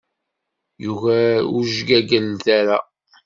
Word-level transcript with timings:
Yugar 0.83 1.43
ujgagal, 1.59 2.27
tara. 2.43 2.77